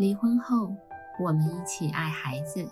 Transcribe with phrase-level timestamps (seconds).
[0.00, 0.74] 离婚后，
[1.18, 2.66] 我们一起爱孩子。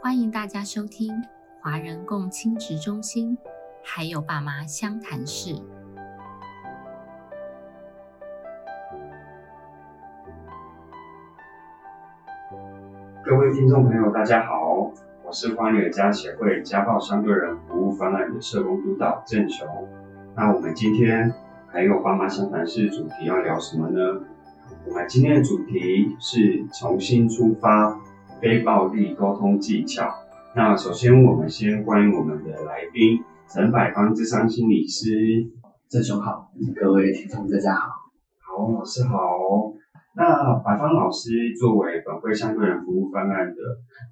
[0.00, 1.12] 欢迎大家收听
[1.60, 3.36] 华人共亲职中心，
[3.82, 5.52] 还有爸妈相谈室。
[13.24, 14.92] 各位听众朋友，大家好，
[15.24, 19.66] 我是花女家协会家暴相对人服务方案的社工督导郑雄。
[20.36, 21.34] 那我们今天
[21.66, 24.20] 还有爸妈相谈室主题要聊什么呢？
[24.86, 28.00] 我们今天的主题是重新出发
[28.40, 30.08] 非暴力沟通技巧。
[30.54, 35.50] 那首先我们先欢迎我们的来宾陈百芳智商心理师，
[35.88, 37.88] 郑雄好，各位听众大家好，
[38.40, 39.18] 好老师好。
[40.16, 43.56] 那百芳老师作为本会相对人服务方案的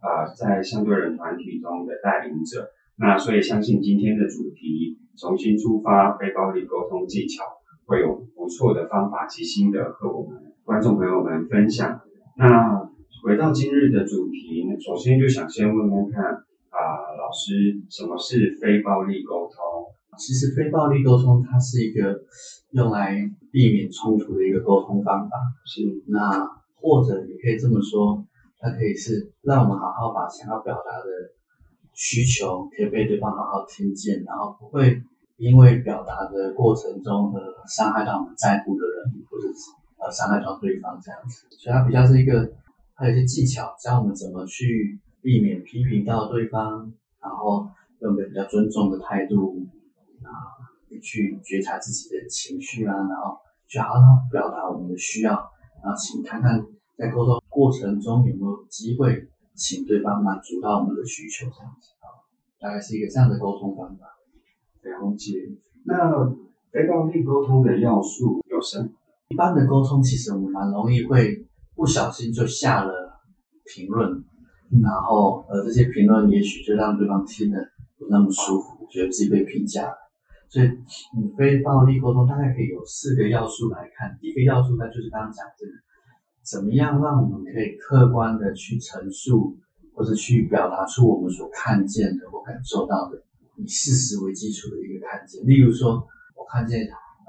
[0.01, 7.45] 啊，在相对人团体中的带领者，那所以相信今天的主题重新出发非暴力沟通技巧，
[7.93, 12.01] 会有不错的方法及心得和我们观众朋友们分享。
[12.39, 12.89] 那
[13.23, 16.81] 回到今日的主题，首先就想先问问看啊，
[17.21, 19.53] 老师什么是非暴力沟通？
[20.17, 22.23] 其实非暴力沟通它是一个
[22.71, 25.37] 用来避免冲突的一个沟通方法。
[25.67, 26.49] 是，那
[26.81, 28.25] 或者也可以这么说，
[28.59, 31.05] 它可以是让我们好好把想要表达的
[31.93, 35.03] 需求可以被对方好好听见，然后不会
[35.37, 41.47] 因为表达的过程中而伤害到我们在乎的人，或者是呃伤害到对方这样子。
[41.59, 42.53] 所以它比较是一个，
[42.95, 47.69] 它有一些技巧教我们怎么去避免批评到对方，然后
[48.01, 49.67] 用个比较尊重的态度。
[50.23, 50.31] 啊，
[51.03, 53.37] 去觉察自己的情绪啊，然后
[53.67, 55.33] 去好好表达我们的需要，
[55.83, 56.65] 然后请看看
[56.97, 62.07] 在沟通过程中有没有机会请对方满足到我们的需求，这样子啊，
[62.61, 64.07] 大概是一个这样的沟通方法。
[64.83, 65.33] 了解。
[65.85, 66.29] 那
[66.71, 68.89] 非暴力沟通的要素有什么？
[69.29, 72.93] 一般的沟通其实我们蛮容易会不小心就下了
[73.65, 74.11] 评论，
[74.83, 77.59] 然后呃这些评论也许就让对方听得
[77.99, 79.97] 不那么舒服，觉得自己被评价了。
[80.51, 80.69] 所以，
[81.39, 84.19] 非暴力沟通大概可以有四个要素来看。
[84.21, 85.73] 第一个要素，呢就是刚刚讲这个，
[86.45, 89.57] 怎么样让我们可以客观的去陈述，
[89.95, 93.23] 或者去表达出我们所看见的或感受到的，
[93.63, 95.47] 以事实为基础的一个看见。
[95.47, 95.95] 例如说，
[96.35, 96.81] 我看见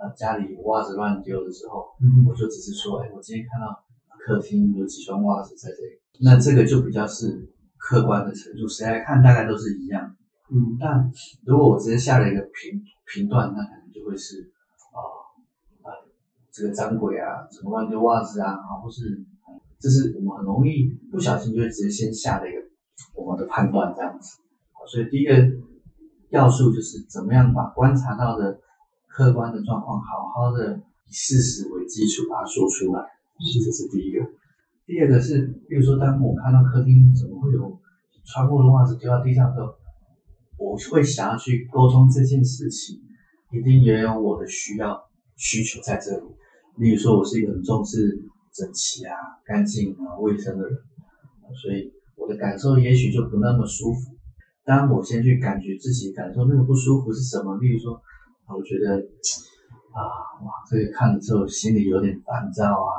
[0.02, 1.86] 呃家里袜子乱丢的时候，
[2.28, 3.84] 我就只是说，哎，我今天看到
[4.18, 10.16] 客厅有几双袜子在这里，那这个就比较是客观的程度，谁来看大概都是一样。
[10.50, 11.12] 嗯，但
[11.46, 14.52] 如果我直接下了一个评评断，那可能就会是
[14.92, 15.00] 啊
[15.84, 15.94] 啊
[16.52, 19.24] 这个脏鬼啊，怎么乱丢袜子啊，啊或是，
[19.80, 22.60] 这是我们很容易不小心就会直接先下的一个
[23.16, 24.40] 我们的判断这样子。
[24.86, 25.34] 所以第一个
[26.34, 28.60] 要素就是怎么样把观察到的
[29.08, 30.76] 客观的状况，好好的
[31.08, 33.02] 以事实为基础把它说出来，
[33.40, 34.26] 这是第一个。
[34.86, 37.80] 第二个是，比如说当我看到客厅怎么会有
[38.26, 39.74] 穿过的袜子丢到地上的时候。
[40.56, 43.02] 我会想要去沟通这件事情，
[43.52, 44.98] 一定也有我的需要
[45.36, 46.24] 需求在这里。
[46.78, 48.24] 例如说，我是一个很重视
[48.54, 49.14] 整齐啊、
[49.44, 50.78] 干净啊、卫生的人，
[51.62, 54.13] 所以我的感受也许就不那么舒服。
[54.66, 58.02] 当我先去感觉自己感受那个不舒服是什么，例如说，
[58.48, 58.96] 我觉得
[59.92, 60.02] 啊，
[60.44, 62.92] 哇，这个看了之后心里有点烦躁啊，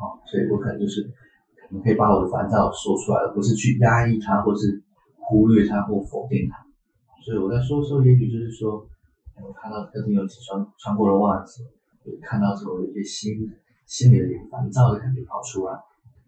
[0.00, 4.82] 哦，所以我可能就是可能可以把我的烦躁说出来，而不是去压抑它，或是
[5.16, 6.56] 忽略它或否定它。
[7.22, 8.80] 所以我在说的时候，也许就是说，
[9.42, 11.62] 我看到客厅有几双穿过的袜子，
[12.22, 13.34] 看到之后有些心
[13.86, 15.74] 心里有点烦躁的感觉跑出来。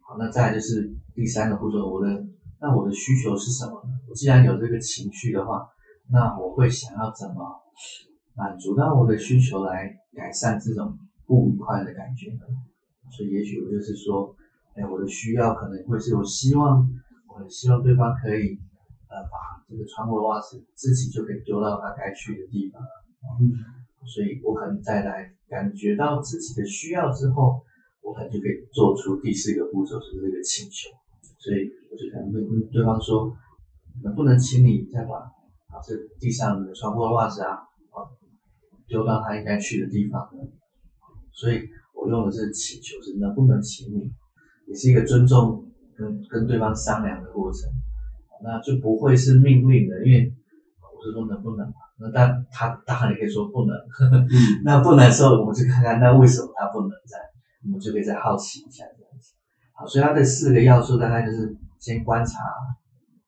[0.03, 2.25] 好，那再就是第三个步骤，我的
[2.63, 3.91] 那我的需求是什么呢？
[4.09, 5.69] 我既然有这个情绪的话，
[6.09, 7.61] 那我会想要怎么
[8.35, 10.97] 满足到我的需求来改善这种
[11.27, 12.47] 不愉快的感觉呢？
[13.11, 14.35] 所以也许我就是说，
[14.77, 16.89] 哎，我的需要可能会是我希望，
[17.29, 18.59] 我很希望对方可以。
[19.13, 22.81] 呃，把这个穿过的袜子自己就可以丢到他该去的地方。
[23.39, 23.53] 嗯，
[24.07, 27.61] 所以我可能再来感觉到自己的需要之后，
[28.01, 30.89] 我可能就可以做出第四个步骤，就是这个请求。
[31.43, 33.35] 所以我就可能会跟对方说，
[34.05, 35.17] 能不能请你再把
[35.75, 37.51] 啊这地上的穿过的袜子啊，
[37.91, 38.07] 啊
[38.87, 40.39] 丢到他应该去的地方呢？
[41.33, 44.13] 所以我用的是请求，是能不能请你，
[44.69, 45.67] 也是一个尊重
[45.97, 47.69] 跟跟对方商量的过程。
[48.45, 50.33] 那就不会是命令的，因为
[50.81, 51.75] 我是说能不能嘛？
[51.99, 53.77] 那但他当然也可以说不能。
[54.65, 57.19] 那不能的时候，我们就看看那为什么他不能在，
[57.65, 58.85] 我们就可以再好奇一下。
[59.83, 62.39] 好，所以它的四个要素大概就是先观察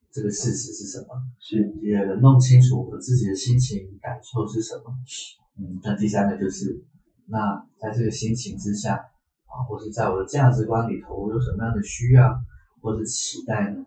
[0.09, 1.07] 这个事实是什么，
[1.37, 4.85] 是第二个弄清楚我自己的心情感受是什么，
[5.59, 6.81] 嗯，那第三个就是
[7.27, 12.39] 那在这个心情之下，啊，啊，或是在我的价值观里头，我有什么样的需要
[12.81, 13.85] 或者期待呢？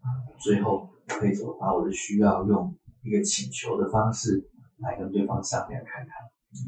[0.00, 0.08] 啊，
[0.40, 4.48] 最后可以怎么把我的需要用一个请求的方式
[4.78, 6.10] 来跟对方商量看看？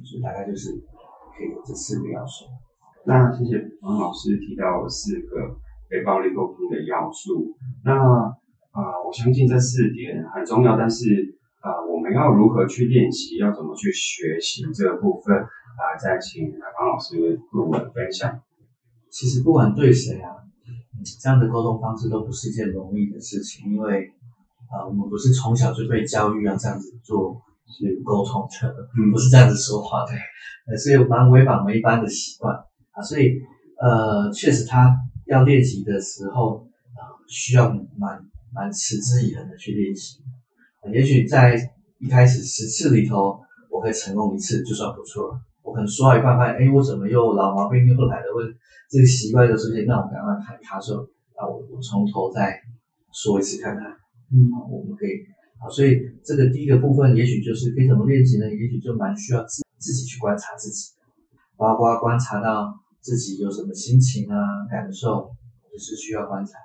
[0.04, 2.44] 所以大概就是可以有这四个要素。
[3.04, 5.56] 那谢谢王老师提到四个
[5.90, 7.56] 非暴力沟通的要素。
[7.84, 7.92] 那
[8.72, 17.16] 啊，我相信这四点很重要，但是啊，我们要如何去练习，要怎么去学习这个部分啊，再请王老师
[17.52, 18.40] 跟我们分享。
[19.10, 20.30] 其实不管对谁啊，
[21.20, 24.06] 这样的沟通方式都不是一件容易的事情，因为
[24.70, 30.12] 啊，我们不是从小就被教育要这样子做是沟通的，不是这样子说话的，
[30.66, 32.56] 呃， 所以蛮违反我们一般的习惯
[32.92, 33.40] 啊，所以
[33.80, 34.94] 呃，确实他
[35.26, 38.20] 要练习的时候啊，需要蛮
[38.54, 40.18] 蛮持之以恒的去练习，
[40.92, 41.56] 也许在
[41.98, 43.40] 一开始十次里头，
[43.70, 45.40] 我可以成功一次就算不错了。
[45.62, 48.26] 我可能说到一半发现，哎，我怎么又老毛病又来了？
[48.34, 48.46] 问
[48.90, 51.06] 这个习惯又出现，那我赶快看他说，
[51.38, 52.60] 那我我从头再
[53.12, 53.86] 说一次看看，
[54.34, 55.22] 嗯，我们可以
[55.62, 58.50] 啊，所以这个第一个部分，也许就是可以怎么练习呢？
[58.50, 60.90] 也许就蛮需要自自己去观察自己，
[61.56, 64.38] 包括观察到自己有什么心情啊、
[64.70, 65.30] 感受，
[65.70, 66.56] 就是需要观察，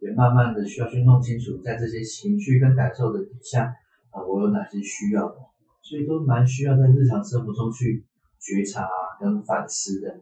[0.00, 3.72] 也慢慢的需要去弄清楚，在这些情绪跟感受的底下
[4.10, 5.36] 啊，我有哪些需要的，
[5.80, 8.04] 所以都蛮需要在日常生活中去。
[8.38, 8.86] 觉察
[9.18, 10.20] 跟反思的，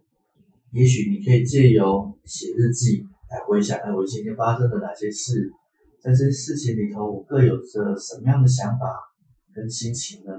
[0.70, 5.52] 也许你可以借由写日记来回想，哎，我今天发生了哪些事，
[6.00, 8.86] 在这些事情里头，我各有着什么样的想法
[9.52, 10.32] 跟心情呢？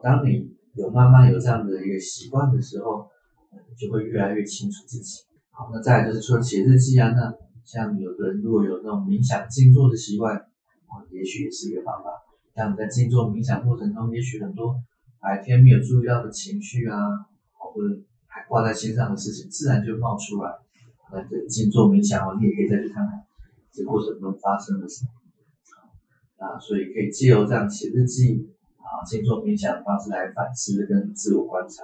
[0.00, 3.08] 当你有慢慢有这样的一个习惯的时候，
[3.76, 5.22] 就会越来越清楚自己。
[5.50, 7.34] 好，那再就是说写日记啊，那
[7.64, 12.10] 像有的人如果有那种冥想静坐的习惯，啊，也许也是一个方法。
[12.54, 14.74] 像你在静坐冥想过程中，也许很多。
[15.20, 16.96] 白天没有注意到的情绪啊，
[17.58, 20.54] 或者还挂在心上的事情，自然就冒出来。
[21.10, 23.26] 那这静坐冥想哦，你也可以再去看看
[23.72, 25.10] 这过程中发生了什么。
[26.38, 28.48] 啊，所以可以借由这样写日记
[28.78, 31.82] 啊，静坐冥想的方式来反思跟自我观察。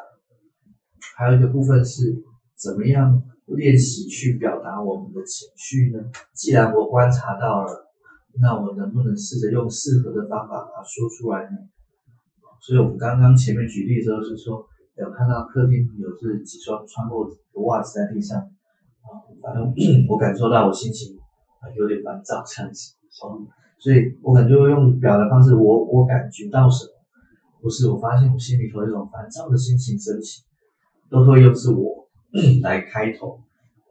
[1.17, 2.23] 还有一个部分是
[2.57, 6.03] 怎么样练习去表达我们的情绪呢？
[6.35, 7.93] 既然我观察到了，
[8.41, 11.57] 那我能不能试着用适合的方法把它说出来呢？
[12.61, 14.65] 所以我们刚刚前面举例的时候是说，
[14.97, 19.75] 有看到客厅有这几双穿过的袜子在地上，啊，反正
[20.09, 21.15] 我感受到我心情
[21.77, 22.95] 有点烦躁这样子，
[23.79, 26.91] 所以我可能就会用表达方式，我我感觉到什么，
[27.61, 30.43] 不是我发现我心里头有一种烦躁的心情升起，
[31.15, 32.09] 都会用是我
[32.63, 33.41] 来开头，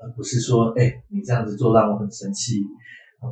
[0.02, 2.62] 而不是说，哎，你这样子做让我很生气，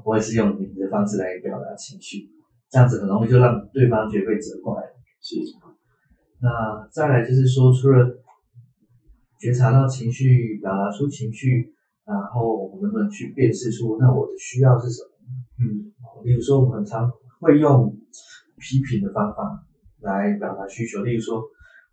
[0.05, 2.29] 我也是用你的方式来表达情绪，
[2.69, 4.81] 这样子很容易就让对方觉得被责怪。
[5.21, 5.35] 是，
[6.39, 8.17] 那再来就是说，除了
[9.39, 11.73] 觉察到情绪，表达出情绪，
[12.05, 15.09] 然后我们能不能去辨识出那我的需要是什么？
[15.59, 15.91] 嗯，
[16.23, 17.95] 比如说，我们很常会用
[18.57, 19.65] 批评的方法
[19.99, 21.43] 来表达需求，例如说，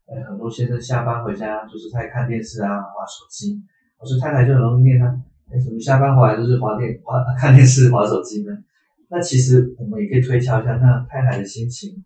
[0.08, 3.62] 呃，很多先生下班回家就是在看电视啊，玩手机，
[3.98, 5.06] 我说太太就很容易念他，
[5.52, 8.52] 哎，怎么下班回来就是划电划看电视、划手机呢？
[9.10, 12.04] 那其实我们也可以推敲一下，那太太的心情。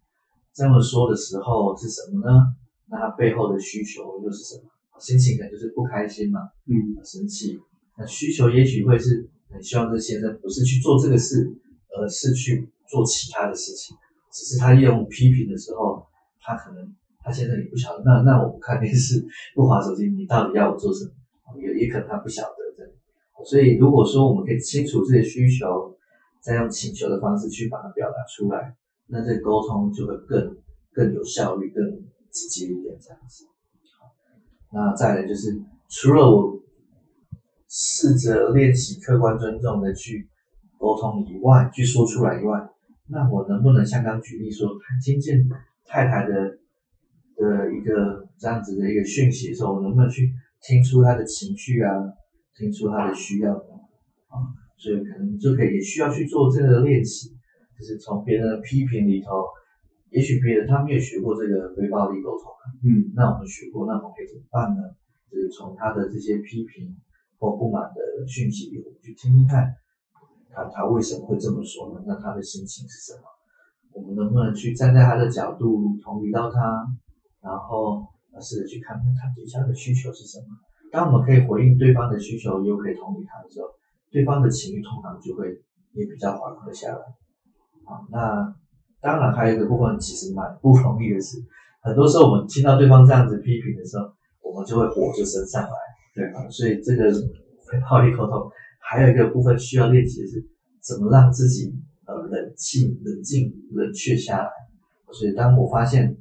[0.53, 2.55] 这么说的时候是什么呢？
[2.91, 4.69] 那他背后的需求又是什么？
[4.99, 7.59] 心情可能就是不开心嘛，嗯，生气。
[7.97, 11.51] 那需求也许会是很希望这先生不是去做这个事，
[11.97, 13.97] 而是去做其他的事情。
[14.33, 16.07] 只是他用批评的时候，
[16.41, 18.03] 他可能他现在也不晓得。
[18.05, 19.25] 那那我不看电视，
[19.55, 21.13] 不划手机，你到底要我做什么？
[21.61, 22.91] 也也可能他不晓得的。
[23.45, 25.95] 所以如果说我们可以清楚这些需求，
[26.41, 28.77] 再用请求的方式去把它表达出来。
[29.09, 30.57] 那这沟通就会更
[30.93, 31.85] 更有效率、更
[32.31, 33.45] 直接一点，这样子。
[34.73, 35.61] 那再来就是，
[35.91, 36.59] 除了我
[37.69, 40.27] 试着练习客观尊重的去
[40.79, 42.59] 沟通以外，去说出来以外，
[43.09, 44.71] 那我能不能像刚举例说，
[45.05, 45.47] 听见
[45.85, 46.57] 太太的
[47.43, 50.31] 的一个这样子的一个讯息的时候，我能不能去
[50.63, 51.91] 听出他的情绪啊，
[52.55, 54.35] 听出他的需要啊？
[54.79, 57.35] 所以可能就可以也需要去做这个练习。
[57.79, 59.43] 就是从别人的批评里头，
[60.11, 62.47] 也许别人他没有学过这个非暴力沟通，
[62.87, 64.83] 嗯，那我们学过，那我们可以怎么办呢？
[65.29, 66.95] 就是从他的这些批评
[67.39, 69.67] 或不满的讯息里，我们去听听看，
[70.55, 72.05] 他他为什么会这么说呢？
[72.07, 73.27] 那他的心情是什么？
[73.95, 76.87] 我们能不能去站在他的角度同理到他，
[77.43, 78.07] 然后
[78.41, 80.47] 试着去看看他底下的需求是什么？
[80.93, 83.67] 当我们可以回应对方的需求，又可以同理他的时候，
[84.11, 85.49] 对方的情绪通常就会
[85.93, 87.01] 也比较缓和下来。
[87.85, 88.55] 啊，那
[89.01, 91.39] 当然还有一个部分，其实蛮不容易的是，
[91.83, 94.05] 很多时候我们听到对方这样子批评的时候，
[94.43, 95.77] 我们就会火就升上来，
[96.15, 100.45] 对啊，所以这个非暴力沟通还有一个部分需要练习的是
[100.81, 101.75] 怎么让自己
[102.07, 104.51] 呃冷静、冷静、冷却下来。
[105.11, 106.17] 所以当我发现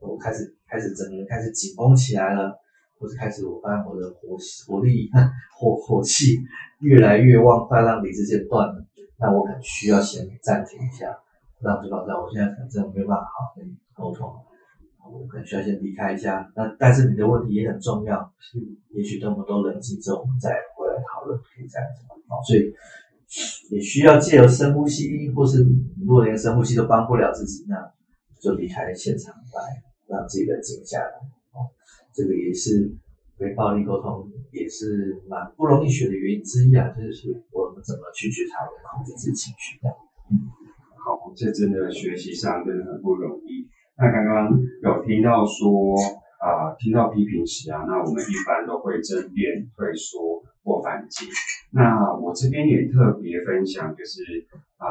[0.00, 2.58] 我开始开始整个人开始紧绷起来了，
[2.98, 5.10] 或是开始我发现我的火火力
[5.58, 6.38] 火火气
[6.80, 8.84] 越来越旺，快让理智线断了，
[9.18, 11.16] 那我可能需要先暂停一下，
[11.60, 14.28] 让对方知道我现在可能真的没有办法好跟你沟通。
[15.08, 18.28] 我可能需要先离开一下，那但是你的问题也很重要，
[18.90, 22.74] 也许等我们都冷静之后，我们再回来讨论可以这样子啊，所以
[23.70, 25.64] 也需要借由深呼吸，或是
[26.00, 27.76] 如果连深呼吸都帮不了自己，那
[28.40, 31.12] 就离开现场来，让自己冷静下来
[31.52, 31.70] 哦。
[32.14, 32.90] 这个也是
[33.38, 39.90] 非暴力沟通，也是蛮不容易学的原因之一啊，就是我们怎么去觉察、控制自己情绪的。
[41.04, 43.68] 好，这真的学习上真的很不容易。
[43.98, 44.50] 那刚刚
[44.82, 45.94] 有听到说，
[46.40, 51.26] 啊，听到批评时啊，那我们一般都会争辩、退缩或反击。
[51.70, 54.46] 那我这边也特别分享，就是
[54.76, 54.86] 啊，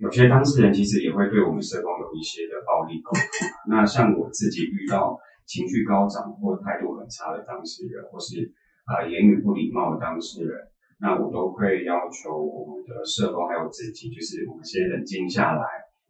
[0.00, 3.22] 有些当事人其实也会对我们社工有一些的暴力沟通。
[3.68, 8.50] 那像我自己遇到情绪高涨或态度很差的当事人，或是
[8.86, 10.56] 啊言语不礼貌的当事人，
[10.98, 15.64] 那我都会要求我们的社工还有自己，就是我们先冷静下来，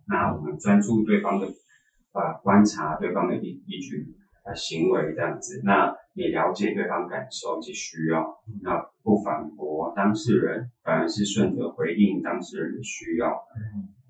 [0.07, 1.47] 那我们专注对方的。
[2.13, 4.05] 啊，观察对方的一一举
[4.43, 8.25] 啊行为这样子，那也了解对方感受以及需要，
[8.63, 13.33] 那不反驳当事人，反而是顺着回应当事人的需要。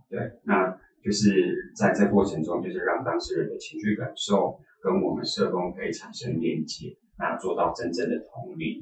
[0.08, 8.80] 对，那就是在这过程中，就是让当事人的情绪感受跟我们社工可以产生连接，那做到真正的同理。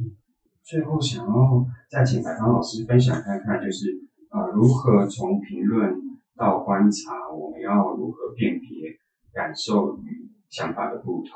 [0.62, 3.86] 最后想要再请白芳老师分享看看，就是
[4.30, 5.94] 啊，如何从评论
[6.36, 8.96] 到观察，我们要如何辨别？
[9.30, 11.30] 感受与想法的不同。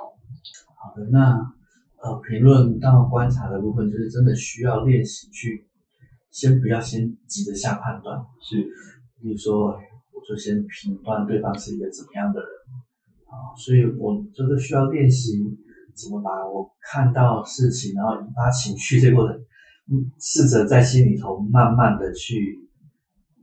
[0.74, 1.38] 好的，那
[2.02, 5.66] 呃，评论到观察的部分，就是真的需要练习去，
[6.30, 8.18] 先不要先急着下判断。
[8.40, 8.56] 是，
[9.20, 12.48] 比如说，我就先评断对方是一个怎么样的人
[13.26, 15.56] 啊，所以我真的需要练习
[15.94, 19.36] 怎么把我看到事情，然后引发情绪这个过程，
[19.90, 22.68] 嗯，试着在心里头慢慢的去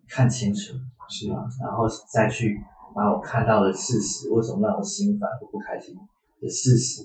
[0.09, 0.73] 看清楚，
[1.09, 2.57] 是啊，然后再去。
[2.91, 5.95] 把我看到的事实，为什么让我心烦或不开心
[6.41, 7.03] 的事实，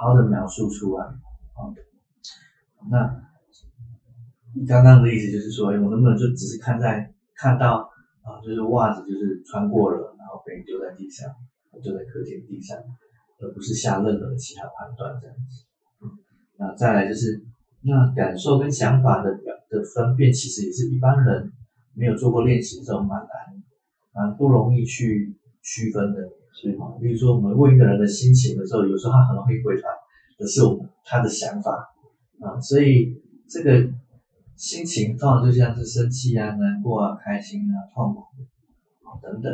[0.00, 1.04] 好好的描述出来。
[1.04, 1.68] 啊，
[2.90, 3.20] 那
[4.56, 7.84] 你刚刚的意思就是说，我能不能就只是看在看到
[8.22, 11.28] 啊，就是袜子就是穿过了，然后被丢在地上，
[11.82, 12.78] 丢在客厅地上，
[13.40, 15.68] 而不是下任何其他判断这样子。
[16.56, 17.44] 那再来就是，
[17.82, 21.52] 那感受跟想法的表的分辨，其实也是一般人
[21.92, 23.28] 没有做过练习之后蛮难。
[24.12, 26.20] 蛮不容易去区分的，
[26.52, 29.88] 所以嘛，例如说我们问一个人的心情的时候，有时候他很容易回答
[30.38, 31.70] 的是我们他的想法。
[32.40, 33.86] 啊，所以这个
[34.56, 38.20] 心情通常就像是生气啊、难过啊、开心啊、痛苦
[39.04, 39.52] 啊等等，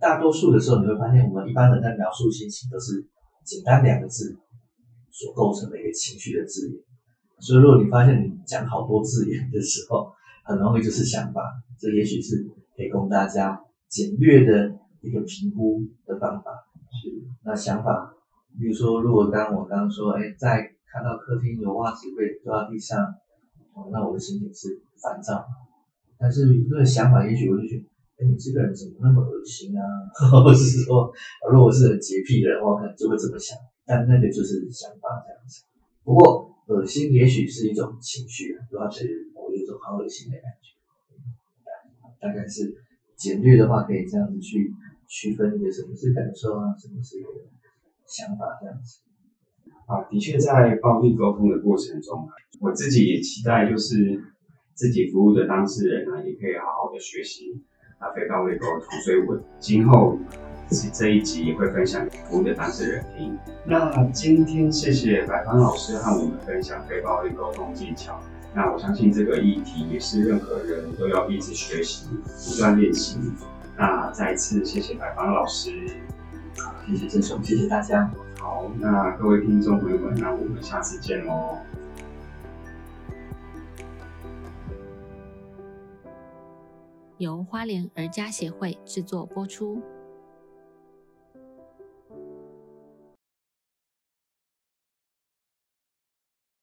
[0.00, 3.06] 大多数的时候你会发现，我们一般人在描述心情都是
[3.44, 4.36] 简单两个字
[5.12, 6.82] 所构成的一个情绪的字眼，
[7.38, 10.10] 所以如果你发现你讲好多字眼的时候，
[10.44, 11.40] 很容易就是想法，
[11.78, 12.44] 这也许是
[12.76, 13.60] 可以供大家。
[13.86, 16.50] 简略的一个评估的方法
[16.88, 17.12] 是，
[17.44, 18.14] 那想法，
[18.58, 23.04] 比如说，如果当我刚刚说，哎，在看到客厅有袜子被丢到地上，
[23.74, 25.44] 哦，那我的心情是烦躁。
[26.18, 27.84] 但是那个想法，也许我就觉得，
[28.16, 29.84] 哎，你这个人怎么那么恶心啊？
[30.32, 31.12] 或者是说，
[31.52, 33.58] 如果是很洁癖的人，我可能就会这么想。
[33.84, 35.66] 但那个就是想法这样子。
[36.02, 40.72] 不过，恶心也许是一种情绪，主要是我有一种好恶心的感觉，
[42.18, 42.72] 大概是。
[43.16, 44.74] 简略的话，可以这样子去
[45.08, 47.28] 区分一个什么是感受啊，什么是个
[48.06, 49.00] 想法这样子。
[49.86, 52.28] 啊，的确在暴力沟通的过程中，
[52.60, 54.18] 我自己也期待就是
[54.74, 57.62] 自己服务的当事人啊，也可以好好的学习
[57.98, 58.98] 啊非暴力沟通。
[59.04, 60.18] 所以我今后
[60.70, 63.38] 这这一集也会分享给服务的当事人听。
[63.66, 68.18] 那今天谢谢百芳老师和我们分享非暴力沟通技巧。
[68.54, 72.06] 那我相信这个议题也是任何人都要一直学习、
[72.48, 73.18] 不断练习。
[73.76, 75.70] 那再次谢谢白芳老师，
[76.86, 78.10] 谢谢郑总，谢谢大家。
[78.38, 81.58] 好，那各位听众朋友们，那我们下次见喽。
[87.18, 89.80] 由花莲儿家协会制作播出。